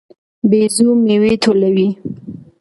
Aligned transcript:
بيزو 0.49 0.89
میوې 1.05 1.33
ټولوي. 1.43 1.89